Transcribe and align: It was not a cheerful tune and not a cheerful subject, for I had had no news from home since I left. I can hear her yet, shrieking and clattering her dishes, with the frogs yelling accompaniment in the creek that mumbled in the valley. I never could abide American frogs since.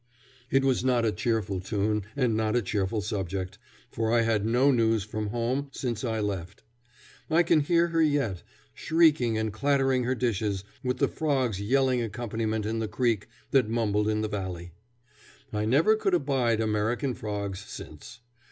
It 0.49 0.65
was 0.65 0.83
not 0.83 1.05
a 1.05 1.11
cheerful 1.11 1.59
tune 1.59 2.05
and 2.15 2.35
not 2.35 2.55
a 2.55 2.63
cheerful 2.63 3.01
subject, 3.01 3.59
for 3.91 4.11
I 4.11 4.21
had 4.21 4.41
had 4.41 4.45
no 4.47 4.71
news 4.71 5.03
from 5.03 5.27
home 5.27 5.67
since 5.71 6.03
I 6.03 6.19
left. 6.19 6.63
I 7.29 7.43
can 7.43 7.59
hear 7.59 7.89
her 7.89 8.01
yet, 8.01 8.41
shrieking 8.73 9.37
and 9.37 9.53
clattering 9.53 10.05
her 10.05 10.15
dishes, 10.15 10.63
with 10.83 10.97
the 10.97 11.07
frogs 11.07 11.61
yelling 11.61 12.01
accompaniment 12.01 12.65
in 12.65 12.79
the 12.79 12.87
creek 12.87 13.27
that 13.51 13.69
mumbled 13.69 14.07
in 14.09 14.21
the 14.21 14.27
valley. 14.27 14.71
I 15.53 15.65
never 15.65 15.95
could 15.95 16.15
abide 16.15 16.61
American 16.61 17.13
frogs 17.13 17.59
since. 17.59 18.21